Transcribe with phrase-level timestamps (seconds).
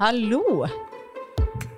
[0.00, 0.64] Hallo!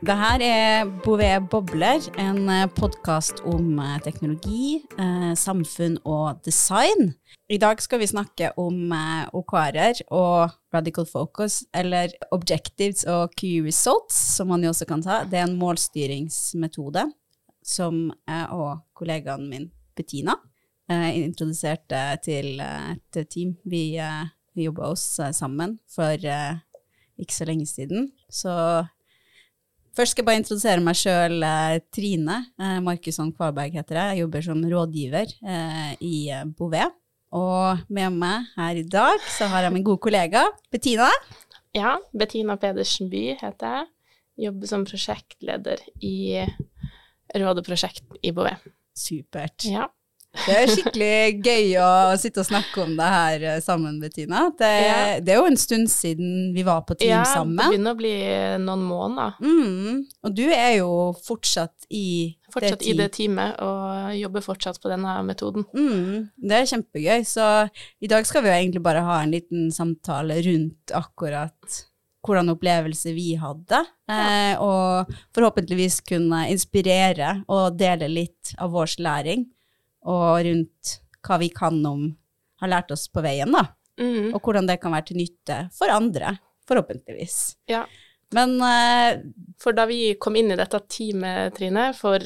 [0.06, 7.16] Det her er Bouvet Bobler, en podkast om eh, teknologi, eh, samfunn og design.
[7.50, 13.58] I dag skal vi snakke om eh, OKR-er og Radical Focus, eller Objectives og Key
[13.66, 15.24] Results, som man jo også kan ta.
[15.26, 17.08] Det er en målstyringsmetode
[17.74, 20.38] som jeg og kollegaen min Bettina
[20.86, 23.56] eh, introduserte til eh, et team.
[23.66, 26.62] Vi, eh, vi jobba eh, sammen for eh,
[27.20, 28.08] ikke så lenge siden.
[28.32, 28.52] Så
[29.96, 31.44] først skal jeg bare introdusere meg sjøl.
[31.94, 34.16] Trine eh, Markusson Kvarberg heter jeg.
[34.16, 36.98] Jeg jobber som rådgiver eh, i eh, Bouvet.
[37.32, 41.08] Og med meg her i dag så har jeg min gode kollega Bettina.
[41.72, 43.88] Ja, Bettina Pedersen By heter jeg.
[44.48, 46.44] Jobber som prosjektleder i
[47.32, 48.60] Rådeprosjekt i Bouvet.
[48.96, 49.64] Supert.
[49.64, 49.88] Ja.
[50.32, 51.88] Det er skikkelig gøy å
[52.20, 54.46] sitte og snakke om det her eh, sammen, Bettina.
[54.58, 54.96] Det, Ja.
[55.20, 58.14] det er jo en stund siden vi var på team ja, det begynner å bli
[58.64, 59.36] noen måneder.
[59.44, 60.00] Mm.
[60.24, 60.90] Og du er jo
[61.26, 62.06] fortsatt i
[62.52, 65.64] Fortsatt det i det teamet og jobber fortsatt på denne metoden.
[65.72, 67.22] Mm, det er kjempegøy.
[67.28, 67.46] Så
[68.00, 71.80] i dag skal vi jo egentlig bare ha en liten samtale rundt akkurat
[72.22, 73.80] hvordan opplevelse vi hadde,
[74.12, 79.48] eh, og forhåpentligvis kunne inspirere og dele litt av vår læring,
[80.08, 82.08] og rundt hva vi kan om,
[82.62, 83.68] har lært oss på veien, da,
[84.00, 84.32] Mm.
[84.32, 86.30] og hvordan det kan være til nytte for andre,
[86.66, 87.56] forhåpentligvis.
[87.68, 87.82] Ja.
[88.32, 89.20] Men uh,
[89.60, 92.16] For da vi kom inn i dette teamet, Trine, for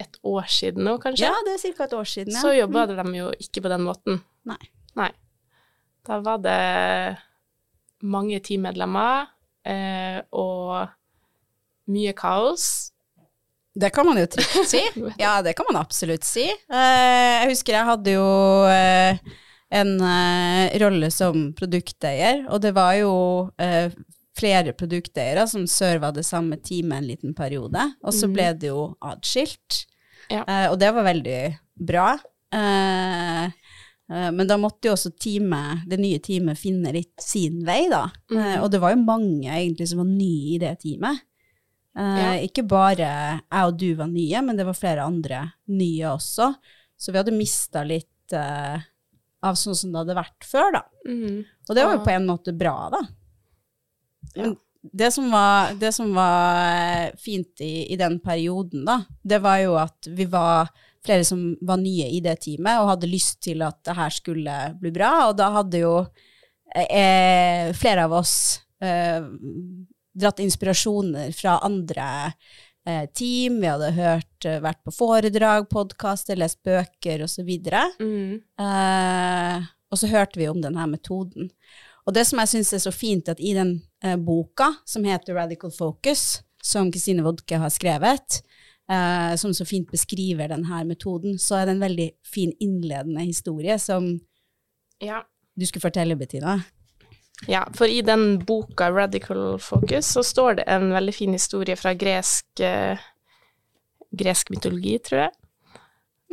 [0.00, 1.88] et år siden nå, kanskje, ja, det er ca.
[1.88, 2.40] et år siden, ja.
[2.40, 4.22] så jobba de jo ikke på den måten.
[4.48, 4.60] Nei.
[4.96, 5.10] Nei.
[6.06, 7.18] Da var det
[8.06, 9.26] mange teammedlemmer
[9.66, 10.88] eh, og
[11.90, 12.89] mye kaos.
[13.74, 14.80] Det kan man jo trygt si.
[15.20, 16.46] Ja, det kan man absolutt si.
[16.50, 18.26] Eh, jeg husker jeg hadde jo
[18.66, 19.18] eh,
[19.70, 23.12] en eh, rolle som produkteier, og det var jo
[24.40, 28.32] flere produkteiere som serva det samme teamet en liten periode, og så Mhm.
[28.34, 29.84] ble det jo atskilt.
[30.30, 30.42] Ja.
[30.70, 31.40] Og det var veldig
[31.76, 32.16] bra.
[34.10, 38.08] Men da måtte jo også teamet, det nye teamet finne litt sin vei, da.
[38.32, 38.62] Mhm.
[38.64, 41.20] og det var jo mange egentlig som var nye i det teamet.
[41.98, 42.32] Eh, Ja.
[42.46, 43.08] Ikke bare
[43.40, 46.52] jeg og du var nye, men det var flere andre nye også.
[47.00, 48.82] Så vi hadde mista litt eh,
[49.42, 50.82] av sånn som det hadde vært før, da.
[51.08, 51.44] Mm.
[51.68, 53.00] Og det var jo på en måte bra, da.
[54.36, 59.40] Men det som var, det som var eh, fint i, i den perioden, da, det
[59.42, 60.70] var jo at vi var
[61.04, 64.56] flere som var nye i det teamet og hadde lyst til at det her skulle
[64.80, 65.94] bli bra, og da hadde jo
[66.76, 68.34] eh, flere av oss
[68.84, 69.20] eh,
[70.16, 72.06] dratt inspirasjoner fra andre
[72.86, 73.60] eh, team.
[73.60, 77.50] Vi hadde hørt, eh, vært på foredrag, podkaster, lest bøker osv.
[78.00, 78.40] Mm.
[78.60, 81.50] Eh, og så hørte vi om denne metoden.
[82.06, 85.34] Og det som jeg syns er så fint, at i den eh, boka som heter
[85.36, 88.40] Radical Focus, som Kristine Wodke har skrevet,
[88.90, 93.78] eh, som så fint beskriver denne metoden, så er det en veldig fin innledende historie
[93.78, 94.18] som
[95.00, 95.22] Ja.
[95.56, 96.58] du skulle fortelle, Bettina.
[97.46, 101.94] Ja, for i den boka Radical Focus så står det en veldig fin historie fra
[101.94, 102.98] gresk, eh,
[104.12, 105.30] gresk mytologi, tror jeg,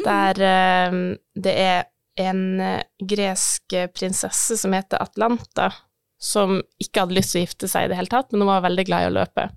[0.03, 0.97] der eh,
[1.35, 1.85] det er
[2.19, 5.71] en eh, gresk prinsesse som heter Atlanta,
[6.19, 8.67] som ikke hadde lyst til å gifte seg i det hele tatt, men hun var
[8.67, 9.47] veldig glad i å løpe.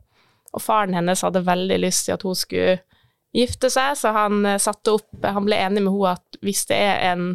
[0.55, 2.79] Og faren hennes hadde veldig lyst til at hun skulle
[3.35, 7.05] gifte seg, så han satte opp Han ble enig med henne at hvis det er
[7.13, 7.29] en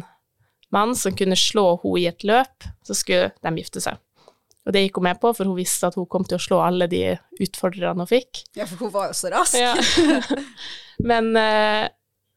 [0.72, 3.96] mann som kunne slå henne i et løp, så skulle de gifte seg.
[4.66, 6.58] Og det gikk hun med på, for hun visste at hun kom til å slå
[6.64, 7.02] alle de
[7.38, 8.42] utfordrerne hun fikk.
[8.58, 9.54] Ja, for hun var jo så rask.
[9.54, 9.76] Ja.
[11.10, 11.86] Men eh,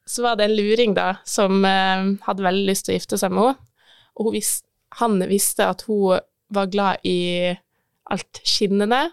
[0.06, 3.34] så var det en luring, da, som eh, hadde veldig lyst til å gifte seg
[3.34, 3.66] med henne.
[4.20, 4.60] Og hun vis
[4.98, 6.20] han visste at hun
[6.50, 7.54] var glad i
[8.10, 9.04] alt skinnende,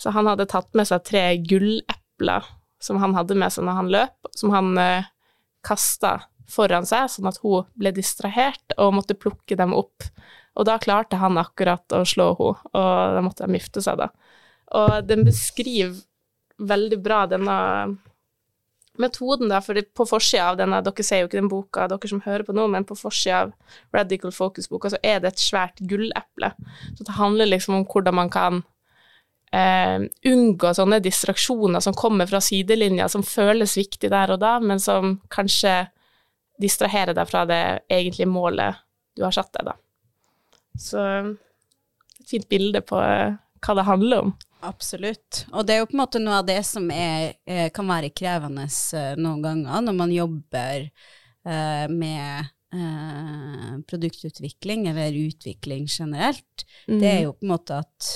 [0.00, 2.46] så han hadde tatt med seg tre gullepler
[2.82, 5.10] som han hadde med seg når han løp, som han eh,
[5.62, 6.16] kasta
[6.50, 10.08] foran seg, sånn at hun ble distrahert og måtte plukke dem opp.
[10.58, 14.10] Og da klarte han akkurat å slå henne, og da måtte de gifte seg, da.
[14.78, 16.00] Og den beskriver
[16.62, 17.56] veldig bra denne
[19.00, 22.20] metoden, da, for på forsida av denne, dere ser jo ikke den boka, dere som
[22.24, 23.54] hører på nå, men på forsida av
[23.96, 26.52] Radical Focus-boka så er det et svært gulleple.
[26.98, 28.60] Så det handler liksom om hvordan man kan
[29.52, 34.82] eh, unngå sånne distraksjoner som kommer fra sidelinja, som føles viktig der og da, men
[34.82, 35.86] som kanskje
[36.60, 38.84] distraherer deg fra det egentlige målet
[39.16, 39.78] du har satt deg, da.
[40.78, 41.02] Så
[41.32, 44.32] et fint bilde på eh, hva det handler om.
[44.62, 45.44] Absolutt.
[45.52, 48.12] Og det er jo på en måte noe av det som er, eh, kan være
[48.14, 56.66] krevende eh, noen ganger når man jobber eh, med eh, produktutvikling eller utvikling generelt.
[56.86, 58.12] Det er jo på en måte at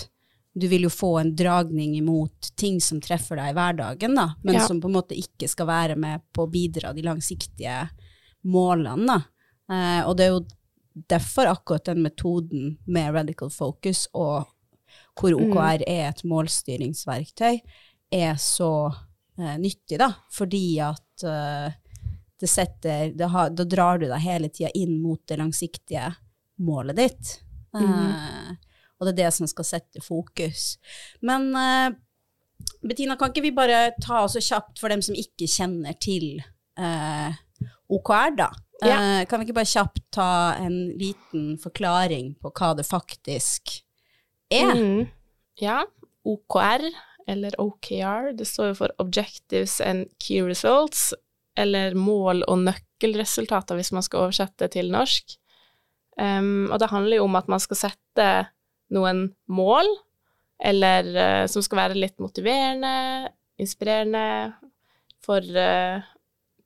[0.56, 4.54] du vil jo få en dragning imot ting som treffer deg i hverdagen, da, men
[4.56, 4.62] Ja.
[4.64, 7.82] som på en måte ikke skal være med på å bidra de langsiktige
[8.48, 9.04] målene.
[9.06, 9.18] Da.
[9.74, 10.46] Eh, og det er jo
[11.08, 14.46] derfor akkurat den metoden med radical focus, og
[15.16, 17.58] hvor OKR er et målstyringsverktøy,
[18.12, 18.70] er så
[19.38, 21.74] eh, nyttig, da, fordi at eh,
[22.40, 26.10] det setter det har, Da drar du deg hele tida inn mot det langsiktige
[26.64, 27.32] målet ditt.
[27.76, 28.52] Eh,
[28.96, 30.76] og det er det som skal sette fokus.
[31.24, 31.96] Men eh,
[32.86, 36.38] Bettina, kan ikke vi bare ta oss så kjapt for dem som ikke kjenner til
[36.40, 37.36] eh,
[37.92, 38.50] OKR, da?
[38.84, 39.20] Ja.
[39.20, 40.30] Eh, kan vi ikke bare kjapt ta
[40.60, 43.78] en liten forklaring på hva det faktisk
[44.52, 44.74] er?
[44.76, 45.06] Mm.
[45.62, 45.84] Ja,
[46.26, 46.84] OKR,
[47.26, 51.12] eller OKR, det står jo for Objectives and Key Results,
[51.56, 55.38] eller mål og nøkkelresultater, hvis man skal oversette til norsk.
[56.20, 58.28] Um, og det handler jo om at man skal sette
[58.92, 59.88] noen mål,
[60.60, 64.26] eller uh, som skal være litt motiverende, inspirerende
[65.24, 66.04] for uh,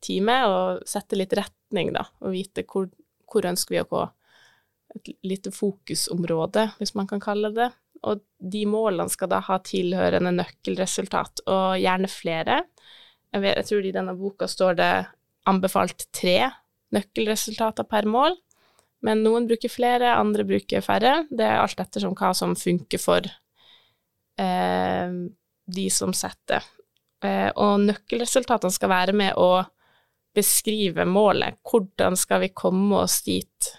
[0.03, 1.35] teamet, og sette litt
[1.71, 2.89] retning, da, og vite hvor,
[3.31, 4.09] hvor ønsker vi å gå.
[4.97, 7.71] Et lite fokusområde, hvis man kan kalle det.
[8.03, 12.65] Og de målene skal da ha tilhørende nøkkelresultat, og gjerne flere.
[13.31, 14.93] Jeg, vet, jeg tror i denne boka står det
[15.47, 16.51] anbefalt tre
[16.91, 18.35] nøkkelresultater per mål,
[19.07, 21.25] men noen bruker flere, andre bruker færre.
[21.31, 23.25] Det er alt ettersom hva som funker for
[24.37, 25.15] eh,
[25.71, 26.67] de som setter.
[27.25, 29.63] Eh, og nøkkelresultatene skal være med å
[30.35, 31.59] beskrive målet.
[31.67, 33.71] Hvordan skal vi komme oss dit?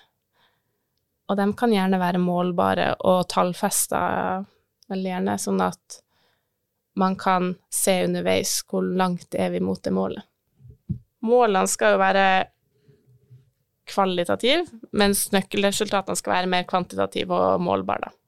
[1.32, 4.02] Og de kan gjerne være målbare og tallfesta
[4.92, 6.02] veldig gjerne, sånn at
[7.00, 10.28] man kan se underveis hvor langt er vi mot det målet.
[11.24, 12.26] Målene skal jo være
[13.92, 14.66] kvalitative,
[14.98, 18.10] mens nøkkelresultatene skal være mer kvantitative og målbare.
[18.10, 18.21] da.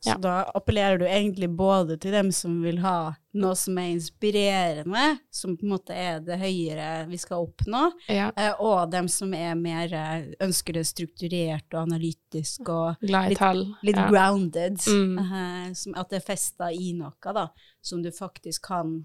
[0.00, 0.18] Så Ja.
[0.18, 5.56] da appellerer du egentlig både til dem som vil ha noe som er inspirerende, som
[5.58, 8.30] på en måte er det høyere vi skal oppnå, Ja.
[8.36, 13.40] eh, og dem som er mer eh, ønsker det strukturert og analytisk og Litt-
[13.82, 14.08] litt ja.
[14.08, 14.78] grounded.
[14.86, 15.18] Mm.
[15.18, 17.48] eh, som at det er festa i noe, da,
[17.82, 19.04] som du faktisk kan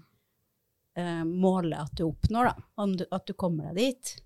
[0.96, 2.54] uh, måle at du oppnår, da.
[2.78, 4.20] Om du, at du kommer deg dit.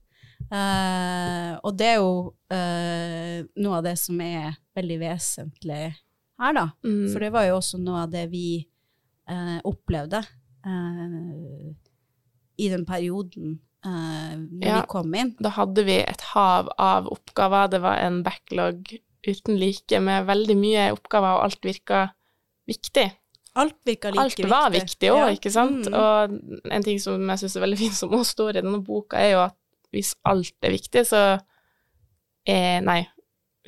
[0.52, 5.94] Uh, og det er jo uh, noe av det som er veldig vesentlig
[6.38, 6.66] her, da.
[6.86, 7.06] Mm.
[7.12, 8.44] For det var jo også noe av det vi
[9.28, 10.20] eh, opplevde
[10.66, 11.74] eh,
[12.58, 14.80] i den perioden eh, når Ja.
[14.80, 15.34] vi kom inn.
[15.42, 17.68] Da hadde vi et hav av oppgaver.
[17.74, 18.94] Det var en backlog
[19.26, 22.04] uten like med veldig mye oppgaver, og alt virka
[22.68, 23.08] viktig.
[23.58, 24.44] Alt virka like viktig.
[24.46, 25.34] Alt var viktig òg, Ja.
[25.34, 25.86] ikke sant?
[25.88, 25.94] Mm.
[25.94, 29.16] Og en ting som jeg syns er veldig fint, som også står i denne boka,
[29.18, 29.56] er jo at
[29.90, 31.40] hvis alt er viktig, så
[32.46, 33.02] er Nei,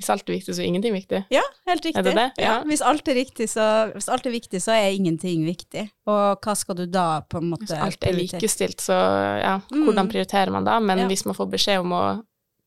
[0.00, 1.19] hvis alt er viktig, så er ingenting viktig.
[1.31, 1.99] Ja, helt riktig.
[2.00, 2.26] Er det det?
[2.41, 2.44] Ja.
[2.47, 2.55] Ja.
[2.64, 5.85] Hvis, alt riktig, så, hvis alt er viktig, så er ingenting viktig.
[6.08, 8.97] Og hva skal du da på en måte Hvis alt er likestilt, så
[9.43, 9.85] ja, Mm.
[9.85, 10.79] hvordan prioriterer man da?
[10.81, 11.06] Men Ja.
[11.06, 12.02] hvis man får beskjed om å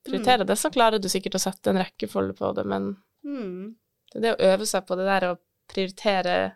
[0.05, 3.75] prioritere det, så klarer du sikkert å sette en rekkefolde på det, men Mm.
[4.13, 5.37] det å øve seg på det der å
[5.73, 6.53] prioritere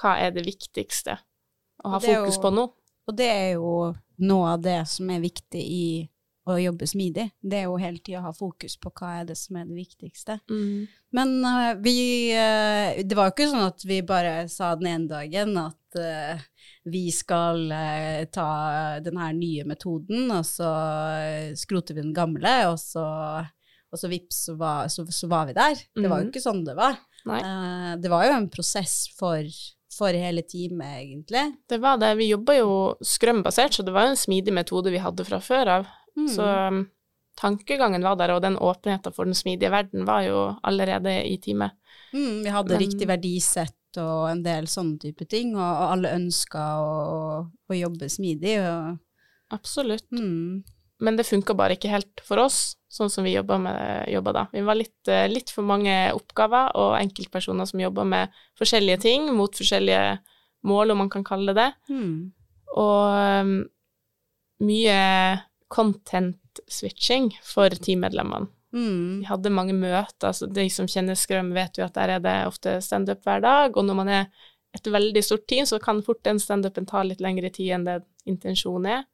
[0.00, 1.18] hva er det viktigste
[1.84, 2.72] å ha fokus jo- på nå.
[3.08, 6.08] Og det er jo noe av det som er viktig i
[6.46, 7.30] å jobbe smidig.
[7.40, 9.78] Det er jo hele tida å ha fokus på hva er det som er det
[9.78, 10.34] viktigste.
[11.14, 11.94] Men uh, vi
[12.36, 16.42] uh, Det var jo ikke sånn at vi bare sa den ene dagen at uh,
[16.84, 17.70] vi skal
[18.34, 18.48] ta
[19.00, 20.68] den her nye metoden, og så
[21.56, 23.04] skroter vi den gamle, og så,
[23.88, 25.80] og så vips, så var, så, så var vi der.
[25.96, 26.32] Det var jo Mhm.
[26.34, 26.98] ikke sånn det var.
[27.24, 29.48] Det var jo en prosess for,
[29.96, 31.44] for hele teamet, egentlig.
[31.72, 32.12] Det var det.
[32.20, 32.70] Vi jobba jo
[33.00, 35.86] Scrum-basert, så det var jo en smidig metode vi hadde fra før av.
[36.16, 36.28] Mm.
[36.30, 36.82] Så um,
[37.40, 41.70] tankegangen var der, og den åpenheten for den smidige verden var jo allerede i time.
[42.14, 46.12] Mm, vi hadde Men- riktig verdisett og en del sånne type ting, og, og alle
[46.16, 46.92] ønska å,
[47.70, 48.56] å jobbe smidig.
[48.62, 48.96] Og,
[49.54, 50.06] Absolutt.
[50.10, 50.62] mm,
[51.00, 54.44] Men det funka bare ikke helt for oss, sånn som vi jobba med- jobba da.
[54.52, 59.26] Vi var litt, eh, litt for mange oppgaver og enkeltpersoner som jobba med forskjellige ting
[59.34, 60.18] mot forskjellige
[60.64, 61.72] mål, om man kan kalle det det.
[61.90, 62.32] mm,
[62.76, 63.68] Og um,
[64.60, 64.98] mye
[65.74, 68.48] content-switching for teammedlemmene.
[68.74, 72.20] mm, Vi hadde mange møter, så de som kjenner Skrøm, vet jo at der er
[72.24, 74.26] det ofte standup hver dag, og når man er
[74.74, 78.00] et veldig stort team, så kan fort den standupen ta litt lengre tid enn det
[78.26, 79.04] intensjonen er.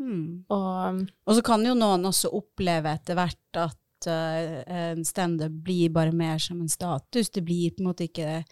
[0.00, 0.44] mm.
[0.50, 6.12] Og Og så kan jo noen også oppleve etter hvert at uh, standup blir bare
[6.12, 7.30] mer som en status.
[7.30, 8.44] Det blir på en måte ikke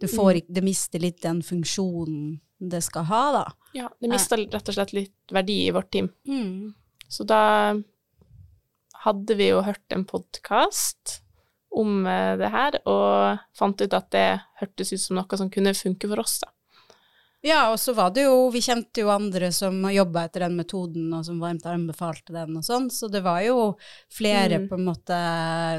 [0.00, 0.36] Du får, Mm.
[0.40, 3.52] ikke- det mister litt den funksjonen det skal ha, da.
[3.74, 6.08] ja, det mister rett og slett litt verdi i vårt team.
[6.26, 6.74] Mm.
[7.10, 7.74] Så da
[9.04, 11.20] hadde vi jo hørt en podkast
[11.74, 14.28] om eh, det her, og fant ut at det
[14.60, 16.50] hørtes ut som noe som kunne funke for oss, da.
[17.40, 21.06] Ja, og så var det jo Vi kjente jo andre som jobba etter den metoden,
[21.16, 23.78] og som varmt anbefalte den og sånn, så det var jo
[24.12, 24.66] flere Mm.
[24.68, 25.20] på en måte,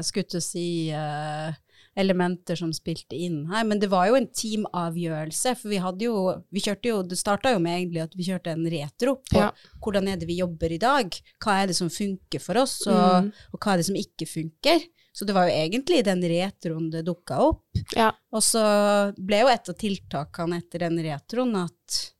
[0.02, 1.54] skulle til å si, eh,
[1.96, 3.64] elementer som spilte inn her.
[3.68, 6.14] Men det var jo en teamavgjørelse, for vi hadde jo
[6.52, 9.50] Vi kjørte jo Det starta jo med egentlig at vi kjørte en retro på Ja.
[9.82, 11.10] hvordan er det vi jobber i dag.
[11.44, 13.32] Hva er det som funker for oss, og, Mm.
[13.52, 14.80] og hva er det som ikke funker.
[15.12, 17.64] Så det var jo egentlig den retroen det dukka opp.
[17.94, 18.12] Ja.
[18.32, 22.12] Og så ble jo et av tiltakene etter den retroen at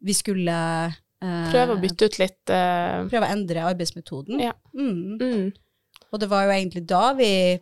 [0.00, 0.54] vi skulle
[1.20, 4.38] eh, Prøve å bytte ut litt eh, prøve å endre arbeidsmetoden.
[4.40, 4.52] Ja.
[4.72, 5.18] Mm.
[5.18, 5.52] mm,
[6.12, 7.58] Og det var jo egentlig da vi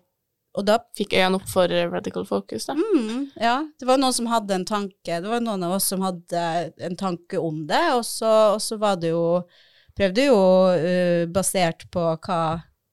[0.57, 2.75] Og da Fikk øynene opp for radical focus, da.
[2.79, 5.19] mm, Ja, det var noen som hadde en tanke.
[5.21, 6.45] Det var noen av oss som hadde
[6.81, 9.43] en tanke om det, og så, og så var det jo
[9.97, 10.41] Prøvde jo
[10.77, 12.41] uh, basert på hva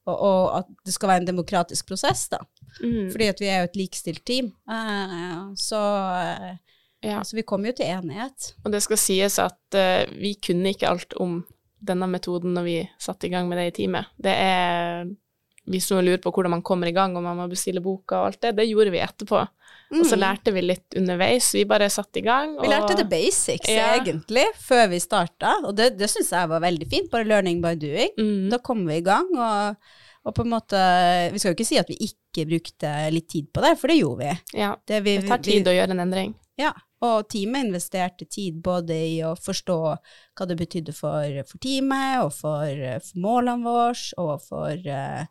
[0.08, 2.38] og, og at det skal være en demokratisk prosess, da.
[2.82, 3.10] Mm.
[3.12, 4.50] Fordi at vi er jo et likestilt team.
[4.68, 6.54] Uh, så, uh,
[7.04, 7.22] Ja.
[7.24, 8.54] så vi kom jo til enighet.
[8.64, 11.42] Og det skal sies at uh, vi kunne ikke alt om
[11.84, 14.08] denne metoden når vi satte i gang med det i teamet.
[14.16, 15.04] Det er
[15.70, 18.26] Hvis noen lurer på hvordan man kommer i gang, og man må bestille boka og
[18.32, 19.40] alt det, det gjorde vi etterpå.
[19.94, 20.20] Og så Mm.
[20.20, 21.52] lærte vi litt underveis.
[21.54, 22.56] Vi bare satte i gang.
[22.60, 23.94] Vi lærte the basics, Ja.
[23.96, 27.10] egentlig, før vi starta, og det, det syns jeg var veldig fint.
[27.10, 28.10] Bare learning by doing.
[28.18, 29.76] mm, Da kom vi i gang, og,
[30.26, 33.46] og på en måte Vi skal jo ikke si at vi ikke brukte litt tid
[33.52, 34.58] på det, for det gjorde vi.
[34.58, 34.74] Ja.
[34.86, 36.34] Det, vi, Det tar tid å gjøre en endring.
[36.58, 36.72] Ja,
[37.04, 42.32] og teamet investerte tid både i å forstå hva det betydde for, for teamet, og
[42.36, 45.26] for, for målene våre, og for, eh,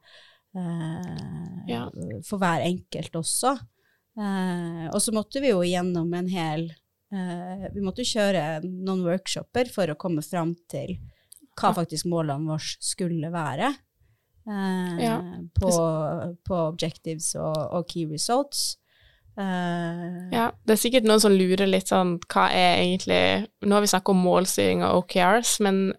[1.67, 1.87] Ja.
[2.27, 3.55] for hver enkelt også.
[4.13, 9.71] Uh, og så måtte vi jo gjennom en hel uh, Vi måtte kjøre noen workshoper
[9.73, 10.99] for å komme fram til
[11.57, 13.73] hva faktisk målene våre skulle være.
[14.43, 15.21] Ja.
[15.55, 15.69] på,
[16.43, 18.73] på objectives og, og key results.
[19.37, 23.81] Eh, Ja, det er sikkert noen som lurer litt sånn hva er egentlig Nå har
[23.81, 25.93] vi snakket om målstyring og OKRs, men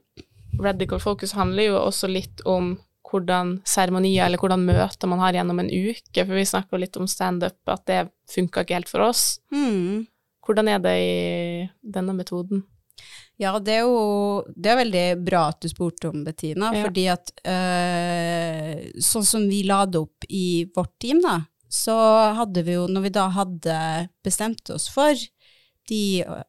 [0.63, 2.77] radical focus handler jo også litt om
[3.11, 7.07] hvordan seremonier eller hvordan møter man har gjennom en uke, for vi snakka litt om
[7.11, 7.99] standup, at det
[8.31, 9.41] funka ikke helt for oss.
[9.55, 10.07] Mm.
[10.47, 12.63] Hvordan er det i denne metoden?
[13.39, 16.83] Ja, det er jo det er veldig bra at du spurte om, Bettina, Ja.
[16.87, 21.41] fordi at øh, sånn som vi la det opp i vårt team, da,
[21.75, 21.95] så
[22.39, 23.77] hadde vi jo, når vi da hadde
[24.25, 25.19] bestemt oss for
[25.91, 26.03] de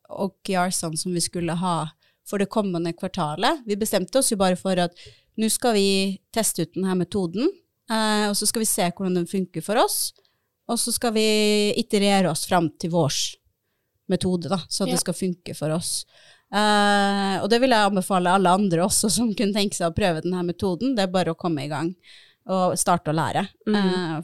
[0.10, 1.78] OKR-ene som vi skulle ha
[2.26, 4.94] for det kommende kvartalet, vi bestemte oss jo bare for at
[5.38, 5.88] nå skal vi
[6.34, 7.50] teste ut denne metoden,
[7.92, 10.14] eh, og så skal vi se hvordan den funker for oss,
[10.72, 11.26] og så skal vi
[11.78, 13.18] iterere oss fram til vår
[14.10, 14.94] metode, da, så at Ja.
[14.96, 16.06] det skal funke for oss.
[16.54, 20.22] Eh, og det vil jeg anbefale alle andre også som kunne tenke seg å prøve
[20.24, 20.96] denne metoden.
[20.96, 21.94] Det er bare å komme i gang
[22.48, 23.48] og starte å lære.
[23.68, 23.76] Mhm.
[23.76, 24.22] Eh,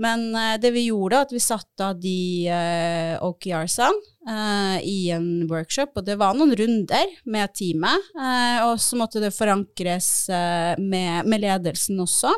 [0.00, 3.92] men eh, det vi gjorde, at vi satte av de uh, OKR-ene
[4.28, 8.10] uh, i en workshop, og det var noen runder med teamet.
[8.18, 12.34] uh, og så måtte det forankres uh, med, med ledelsen også.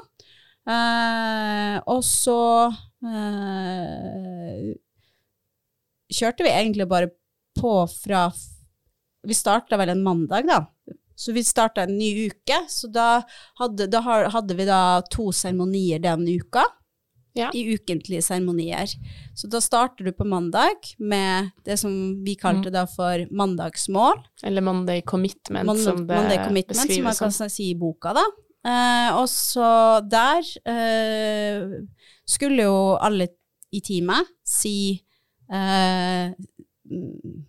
[0.66, 2.40] Eh, og så
[3.06, 4.72] eh,
[6.10, 7.12] kjørte vi egentlig bare
[7.56, 8.26] på fra
[9.26, 10.60] Vi starta vel en mandag, da.
[11.16, 13.22] Så vi starta en ny uke, så da
[13.58, 16.62] hadde, da hadde vi da to seremonier den uka.
[17.36, 17.50] Ja.
[17.52, 18.88] I ukentlige seremonier.
[19.36, 21.92] Så da starter du på mandag med det som
[22.24, 24.22] vi kalte da for mandagsmål.
[24.42, 27.50] Eller Monday commitment, Mond som det Monday commitment, som man kan som.
[27.52, 28.24] si i boka, da.
[28.66, 31.76] Eh, og så der eh,
[32.26, 33.28] skulle jo alle
[33.76, 34.78] i teamet si
[35.52, 37.44] eh, mm,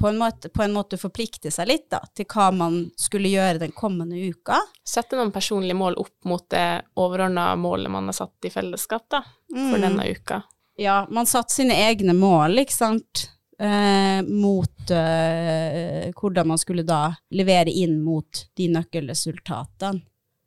[0.00, 3.60] på, en måte, på en måte forplikte seg litt da, til hva man skulle gjøre
[3.62, 4.56] den kommende uka.
[4.86, 6.64] Sette noen personlige mål opp mot det
[7.00, 9.20] overordna målet man har satt i fellesskap, da,
[9.52, 9.84] for Mm.
[9.84, 10.42] denne uka.
[10.80, 13.26] Ja, man satte sine egne mål, ikke sant,
[13.60, 20.00] eh, mot eh, hvordan man skulle da levere inn mot de nøkkelresultatene.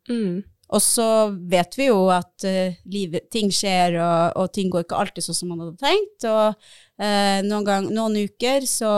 [0.08, 0.42] Mm.
[0.74, 1.06] Og så
[1.52, 5.36] vet vi jo at eh, livet, ting skjer, og, og ting går ikke alltid sånn
[5.38, 6.24] som man hadde tenkt.
[6.26, 6.56] Og
[6.98, 8.90] eh, noen, gang, noen uker så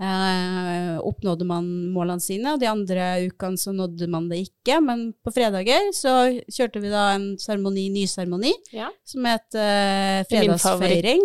[0.00, 4.80] eh, oppnådde man målene sine, og de andre ukene så nådde man det ikke.
[4.84, 6.14] Men på fredager så
[6.52, 8.90] kjørte vi da en seremoni, ny seremoni, Ja.
[9.04, 11.22] som het eh, Det er min fredagsfeiring.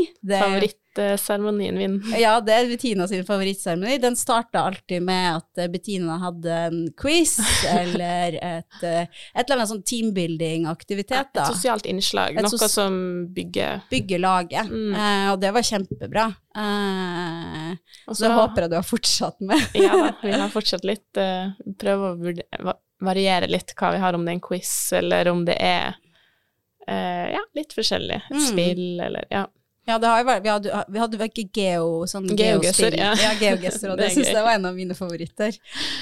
[0.96, 1.94] Favorittseremonien min.
[2.20, 3.98] ja, det er Bettina sin favorittseremoni.
[4.04, 7.38] Den starta alltid med at eh, Bettina hadde en quiz
[7.72, 11.32] eller et, eh, et eller annet sånn teambuilding-aktivitet.
[11.36, 13.00] Et sosialt innslag, Et noe som
[13.36, 14.70] bygger Bygger laget.
[14.70, 14.94] Mm.
[14.96, 16.28] Eh, og det var kjempebra.
[16.58, 17.72] Eh,
[18.08, 19.68] Og så det håper jeg du har fortsatt med.
[19.82, 24.26] Ja da, vi har fortsatt litt uh, Prøve å variere litt hva vi har, om
[24.28, 25.96] det er en quiz, eller om det er
[26.90, 28.16] Uh, ja, litt forskjellig.
[28.26, 28.42] Et Mm.
[28.42, 29.44] spill eller ja.
[29.90, 33.16] Ja, det har jo vært, vi hadde, vi hadde ikke geo, sånn Geogesser, ja.
[33.18, 35.58] ja geogesser, og Det det, syns jeg var en av mine favoritter.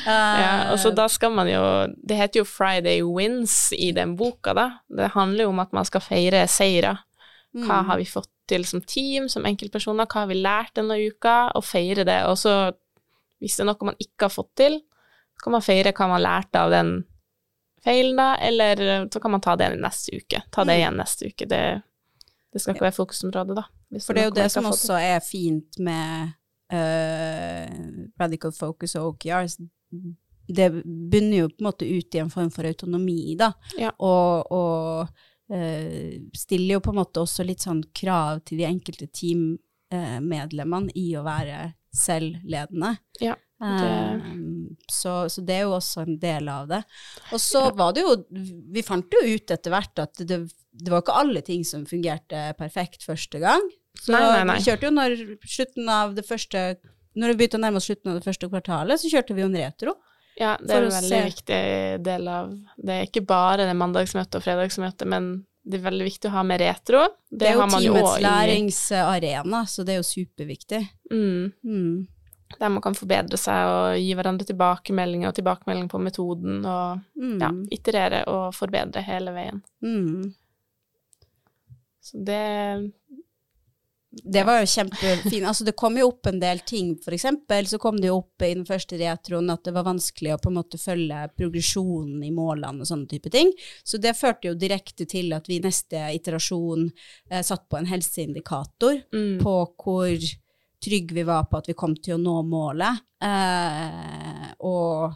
[0.05, 0.49] ja.
[0.73, 1.61] Og så Eh, da skal man jo
[1.95, 4.67] Det heter jo Friday Wins i den boka, da.
[4.89, 6.97] Det handler jo om at man skal feire seire.
[7.55, 7.87] Hva mm.
[7.87, 11.63] har vi fått til som team, som enkeltpersoner, hva har vi lært denne uka, og
[11.65, 12.19] feire det.
[12.29, 12.73] Og så,
[13.39, 14.79] hvis det er noe man ikke har fått til,
[15.37, 16.91] så kan man feire hva man lærte av den
[17.85, 20.43] feilen, da, eller så kan man ta det neste uke.
[20.51, 20.79] Ta det Mm.
[20.81, 21.45] igjen neste uke.
[21.47, 21.81] Det,
[22.53, 23.65] det skal ikke være fokusområdet, da.
[24.01, 25.09] For det er jo det som også det.
[25.13, 26.31] er fint med
[26.73, 29.59] uh, Radical Focus og OKRs.
[30.49, 33.51] Det bunner jo på en måte ut i en form for autonomi, da.
[33.77, 33.91] Ja.
[34.01, 35.11] Og, og
[35.53, 41.11] uh, stiller jo på en måte også litt sånn krav til de enkelte teammedlemmene i
[41.19, 42.95] å være selvledende.
[43.21, 44.21] Ja, Eh,
[44.91, 46.79] så, så det er jo også en del av det.
[47.33, 48.15] Og så var det jo
[48.73, 50.39] Vi fant jo ut etter hvert at det,
[50.71, 53.63] det var ikke alle ting som fungerte perfekt første gang.
[53.99, 54.57] Så Nei, nei, nei.
[54.59, 56.61] vi kjørte jo når slutten av det første
[57.19, 59.49] Når vi begynte å nærme oss slutten av det første kvartalet, så kjørte vi jo
[59.49, 59.95] en retro.
[60.39, 61.23] Ja, det er en veldig se.
[61.25, 61.61] viktig
[62.05, 65.31] del av Det er ikke bare det mandagsmøtet og fredagsmøtet, men
[65.69, 67.01] det er veldig viktig å ha med retro.
[67.27, 70.79] Det, Det, er jo teamets læringsarena, så det er jo superviktig.
[71.11, 72.07] mm, Mm.
[72.57, 77.39] Der man kan forbedre seg og gi hverandre tilbakemeldinger og tilbakemelding på metoden, og Mm.
[77.41, 79.61] ja, iterere og forbedre hele veien.
[79.85, 80.33] Mm.
[82.01, 82.91] Så det
[84.11, 85.45] Det var jo kjempefint.
[85.45, 88.41] Altså, det kom jo opp en del ting, for eksempel, så kom det jo opp
[88.41, 92.31] i den første retroen at det var vanskelig å på en måte følge progresjonen i
[92.33, 93.53] målene og sånne type ting.
[93.85, 96.87] Så det førte jo direkte til at vi i neste iterasjon
[97.29, 100.17] eh, satt på en helseindikator mm, på hvor
[100.83, 103.03] trygg vi var på at vi kom til å nå målet.
[103.23, 105.09] Eh, og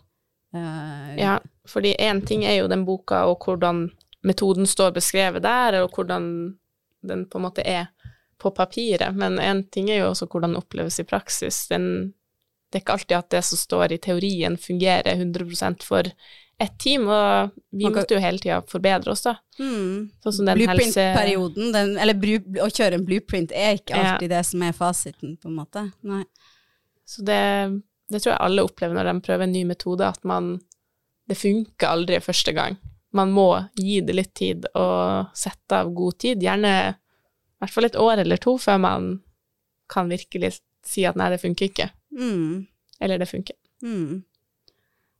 [0.55, 1.37] eh, Ja,
[1.69, 3.87] fordi én ting er jo den boka og hvordan
[4.23, 6.25] metoden står beskrevet der, og hvordan
[7.03, 7.89] den på en måte er
[8.39, 11.67] på papiret, men én ting er jo også hvordan den oppleves i praksis.
[11.71, 12.13] Den,
[12.71, 16.11] det er ikke alltid at det som står i teorien fungerer 100% for
[16.59, 19.35] ett team, og vi kan- måtte jo hele tida forbedre oss, da.
[19.59, 20.11] Mm.
[20.23, 20.57] Sånn som den.
[20.57, 24.13] Blueprint-perioden, den- eller å kjøre en blueprint er ikke Ja.
[24.15, 25.91] alltid det som er fasiten, på en måte.
[26.03, 26.23] Nei.
[27.05, 30.59] Så det, det tror jeg alle opplever når de prøver en ny metode, at man
[31.25, 32.75] Det funker aldri første gang.
[33.13, 36.95] Man må gi det litt tid og sette av god tid, gjerne i
[37.61, 39.21] hvert fall et år eller to før man
[39.87, 41.89] kan virkelig si at nei, det funker ikke.
[42.19, 42.67] Mm.
[42.99, 43.55] Eller det funker.
[43.81, 44.23] Mm.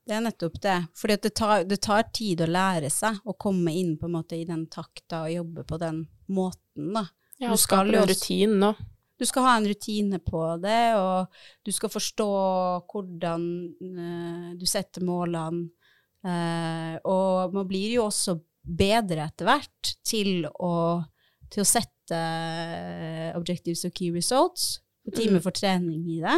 [0.04, 0.78] Det er nettopp det.
[1.00, 1.32] For det
[1.70, 5.24] det tar tid å lære seg å komme inn på en måte i den takta
[5.26, 7.06] og jobbe på den måten, da.
[7.40, 8.74] Ja, Du og skal skape en rutine nå.
[9.20, 11.32] Du skal ha en rutine på det, og
[11.64, 12.28] du skal forstå
[12.92, 13.46] hvordan
[13.80, 15.70] uh, du setter målene.
[16.24, 21.04] Uh, og man blir jo også bedre etter hvert til å,
[21.52, 24.80] til å sette eh, objectives og key results.
[25.04, 25.44] Få time Mm.
[25.44, 26.38] for trening i det.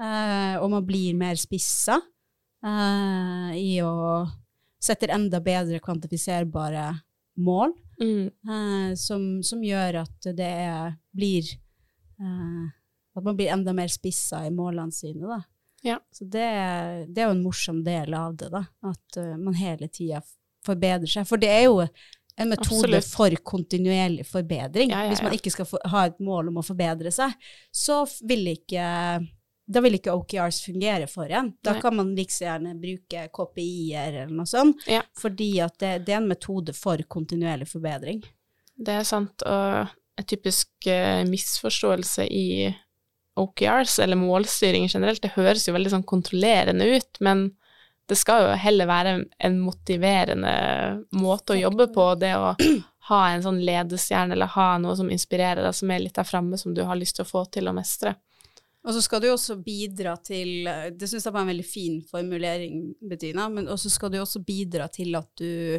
[0.00, 1.96] Uh, og man blir mer spissa
[2.62, 3.92] i å
[4.82, 6.90] sette enda bedre kvantifiserbare
[7.42, 7.72] mål
[8.02, 8.26] Mm.
[8.48, 11.44] eh, som, som gjør at det er, blir
[12.18, 12.64] eh,
[13.14, 15.36] At man blir enda mer spissa i målene sine, da.
[15.84, 15.98] Ja.
[16.10, 16.46] Så det,
[17.12, 18.64] det er jo en morsom del av det, da.
[18.88, 20.22] At eh, man hele tida
[20.66, 21.28] forbedrer seg.
[21.28, 23.10] For det er jo en metode Absolutt.
[23.12, 24.94] for kontinuerlig forbedring.
[24.94, 27.36] Ja, ja, Hvis man ikke skal ha et mål om å forbedre seg,
[27.70, 28.86] så vil ikke
[29.66, 31.52] da vil ikke OKRs fungere for en.
[31.64, 31.80] Da Nei.
[31.84, 35.02] kan man like så gjerne bruke KPI-er eller noe sånt, Ja.
[35.18, 38.22] fordi at det, det er en metode for kontinuerlig forbedring.
[38.76, 42.72] Det er sant, og en typisk eh, misforståelse i
[43.38, 47.46] OKRs, eller målstyring generelt, det høres jo veldig sånn kontrollerende ut, men
[48.10, 49.12] det skal jo heller være
[49.46, 50.50] en motiverende
[51.16, 52.50] måte å jobbe på, det å
[53.08, 56.58] ha en sånn ledestjerne, eller ha noe som inspirerer deg, som er litt der framme,
[56.60, 58.16] som du har lyst til å få til å mestre.
[58.82, 60.66] Og så skal du også bidra til
[60.98, 64.88] Det syns jeg var en veldig fin formulering, Bettina, men også skal du også bidra
[64.90, 65.78] til at du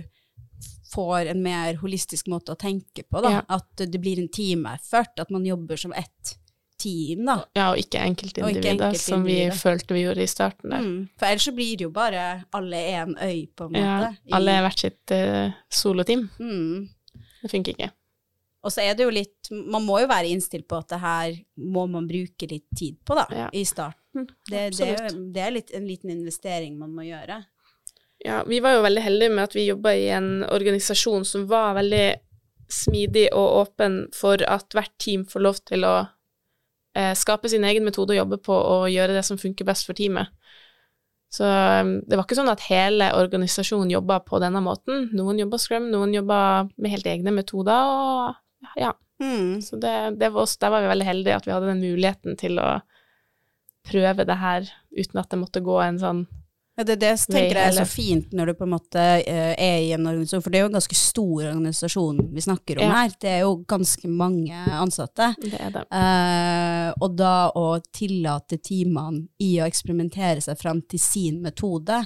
[0.93, 3.39] får en mer holistisk måte å tenke på, da.
[3.39, 3.41] Ja.
[3.57, 6.35] At det blir en team-effort, at man jobber som ett
[6.83, 7.37] team, da.
[7.57, 10.85] Ja, og ikke enkeltindividet, som vi følte vi gjorde i starten der.
[10.85, 10.99] Mm.
[11.19, 14.13] For ellers så blir det jo bare alle én øy, på en måte.
[14.13, 16.27] Ja, alle er hvert sitt uh, soloteam.
[16.39, 16.87] Mm.
[17.43, 17.91] Det funker ikke.
[18.63, 21.33] Og så er det jo litt Man må jo være innstilt på at det her
[21.59, 23.47] må man bruke litt tid på, da, Ja.
[23.51, 24.29] i starten.
[24.49, 24.91] Det, det,
[25.35, 27.41] det er litt, en liten investering man må gjøre.
[28.23, 31.73] Ja, vi var jo veldig heldige med at vi jobba i en organisasjon som var
[31.75, 32.05] veldig
[32.71, 35.95] smidig og åpen for at hvert team får lov til å
[36.95, 39.97] eh, skape sin egen metode å jobbe på og gjøre det som funker best for
[39.97, 40.31] teamet.
[41.33, 45.07] Så um, det var ikke sånn at hele organisasjonen jobba på denne måten.
[45.17, 46.39] Noen jobba scrum, noen jobba
[46.77, 48.35] med helt egne metoder, og
[48.75, 48.93] ja.
[49.21, 49.61] Mm.
[49.61, 52.35] Så det, det var oss, der var vi veldig heldige at vi hadde den muligheten
[52.39, 52.69] til å
[53.87, 56.23] prøve det her uten at det måtte gå en sånn
[56.73, 59.79] Ja, det, det tenker jeg er så fint når du på en måte eh, er
[59.83, 62.93] i en organisasjon, for det er jo en ganske stor organisasjon vi snakker om Ja.
[63.03, 63.11] her.
[63.21, 65.27] Det er jo ganske mange ansatte.
[65.43, 65.83] Det er det.
[65.93, 71.99] Eh, og da å tillate teamene i å eksperimentere seg fram til sin metode,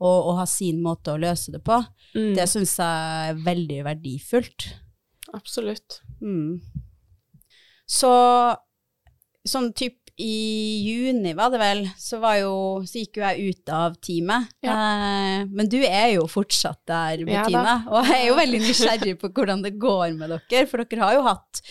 [0.00, 1.82] og, og ha sin måte å løse det på,
[2.14, 4.68] Mm, det syns jeg er veldig verdifullt.
[5.34, 6.00] Absolutt.
[6.22, 6.60] Mm.
[7.86, 8.10] Så
[9.44, 12.54] sånn typ i juni, var det vel, så, var jo,
[12.86, 14.52] så gikk jo jeg ut av teamet.
[14.62, 17.42] Eh, men du er jo fortsatt der, Ja.
[17.42, 17.74] Bettina.
[17.90, 21.18] og jeg er jo veldig nysgjerrig på hvordan det går med dere, for dere har
[21.18, 21.62] jo hatt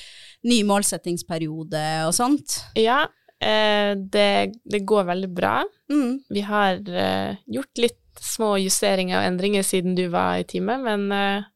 [0.43, 2.60] ny målsettingsperiode og sånt.
[2.76, 3.06] Ja,
[3.39, 5.62] eh, det, det går veldig bra.
[5.91, 6.19] Mm.
[6.36, 11.08] Vi har eh, gjort litt små justeringer og endringer siden du var i teamet, men
[11.15, 11.47] eh,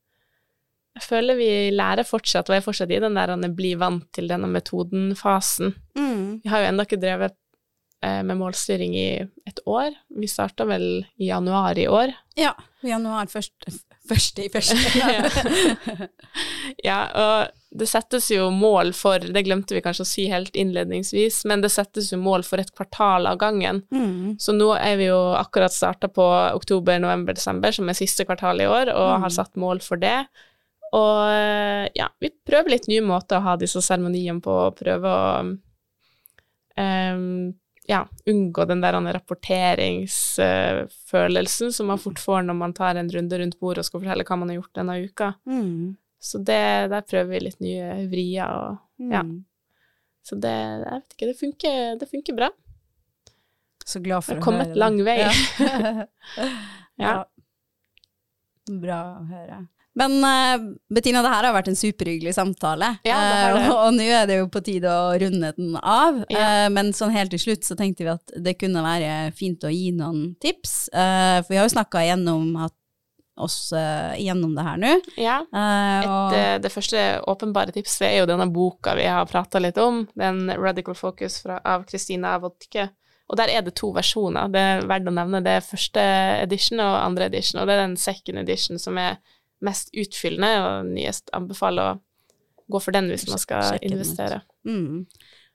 [0.98, 4.28] jeg føler vi lærer fortsatt, og er fortsatt i den der han bli vant til
[4.32, 5.76] denne metoden-fasen.
[5.98, 6.40] Mm.
[6.44, 7.36] Vi har jo ennå ikke drevet
[8.04, 9.10] eh, med målstyring i
[9.50, 9.94] et år.
[10.20, 12.14] Vi starta vel i januar i år.
[12.38, 12.54] Ja.
[12.86, 13.54] Januar først,
[14.08, 16.08] første i første.
[16.86, 21.42] Ja, og det settes jo mål for, det glemte vi kanskje å si helt innledningsvis,
[21.50, 23.82] men det settes jo mål for et kvartal av gangen.
[23.92, 24.38] mm.
[24.42, 28.62] Så nå er vi jo akkurat starta på oktober, november, desember, som er siste kvartal
[28.64, 29.22] i år, og Mm.
[29.26, 30.28] har satt mål for det.
[30.96, 35.08] Og eh, ja, vi prøver litt nye måter å ha disse seremoniene på, og prøve
[35.12, 35.14] å
[36.78, 37.54] um,
[37.88, 43.60] ja, unngå den der rapporteringsfølelsen som man fort får når man tar en runde rundt
[43.60, 45.28] bordet og skal fortelle hva man har gjort denne uka.
[45.48, 45.96] Mm.
[46.20, 48.78] Så det, der prøver vi litt nye vrier, og
[49.12, 49.22] Ja.
[49.24, 49.46] Mm.
[50.26, 52.50] så det, jeg vet ikke, det funker, det funker bra.
[53.86, 54.80] Så glad for har å kommet høre det.
[54.80, 55.20] lang vei.
[55.24, 55.32] Ja.
[56.98, 57.26] Ja.
[58.68, 59.68] Bra å høre.
[59.98, 62.94] Men uh, Bettina, det her har vært en superhyggelig samtale.
[63.08, 63.62] Ja, det har det.
[63.66, 66.20] Uh, og, og nå er det jo på tide å runde den av.
[66.34, 66.44] Ja.
[66.44, 69.74] Uh, men sånn helt til slutt så tenkte vi at det kunne være fint å
[69.74, 70.76] gi noen tips.
[70.94, 72.76] For vi har jo snakka gjennom at
[73.38, 73.70] oss
[74.18, 74.94] gjennom det her nå.
[75.22, 75.36] Ja.
[75.46, 79.78] Et, og, eh, det første åpenbare tipset er jo denne boka vi har prata litt
[79.78, 82.88] om, den Radical Focus fra, av Kristina Wodke.
[83.28, 85.44] Og der er det to versjoner, det er verdt å nevne.
[85.46, 86.04] Det er første
[86.42, 89.20] edition og andre edition, og det er den second edition som er
[89.64, 91.30] mest utfyllende og nyest.
[91.34, 92.00] Anbefaler å
[92.70, 94.42] gå for den hvis man skal investere.
[94.68, 95.06] Mm.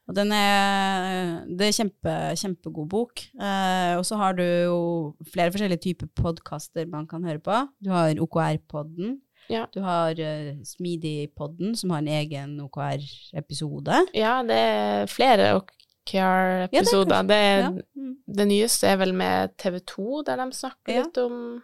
[0.09, 3.21] Og den er, det er kjempe, kjempegod bok.
[3.39, 4.79] Eh, og så har du jo
[5.31, 7.61] flere forskjellige typer podkaster man kan høre på.
[7.85, 9.21] Du har OKR-podden.
[9.51, 9.65] Ja.
[9.75, 13.97] Du har uh, Smidig-podden, som har en egen OKR-episode.
[14.15, 17.23] Ja, det er flere OKR-episoder.
[17.27, 17.69] det, Ja.
[17.97, 18.17] Mm.
[18.27, 21.03] det nyeste er vel med TV 2, der de snakker Ja.
[21.05, 21.63] litt om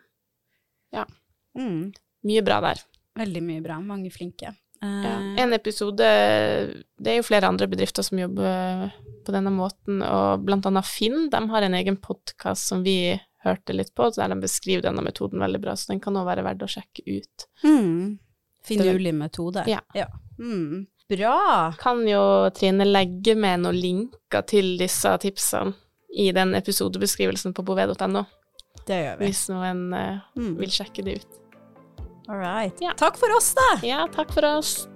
[1.59, 1.93] Mm.
[2.25, 2.81] Mye bra der.
[3.19, 3.81] Veldig mye bra.
[3.81, 4.55] Mange flinke.
[4.83, 5.15] Eh, Ja.
[5.43, 5.99] En episode
[6.99, 8.93] Det er jo flere andre bedrifter som jobber
[9.27, 13.75] på denne måten, og blant annet Finn, de har en egen podkast som vi hørte
[13.75, 16.63] litt på, der de beskriver denne metoden veldig bra, så den kan også være verdt
[16.65, 17.47] å sjekke ut.
[17.65, 18.19] mm.
[18.69, 19.63] Finurlig metode.
[19.69, 20.07] Ja.
[20.39, 20.87] Mm.
[21.09, 21.73] Bra!
[21.79, 25.73] Kan jo Trine legge med noen linker til disse tipsene
[26.13, 28.27] i den episodebeskrivelsen på boved.no.
[28.87, 29.27] Det gjør vi.
[29.31, 30.57] hvis noen uh, Mm.
[30.59, 31.39] vil sjekke det ut.
[32.29, 32.77] All right.
[32.81, 32.93] Ja.
[32.97, 33.87] Takk for oss, da!
[33.87, 34.89] Ja, takk for oss.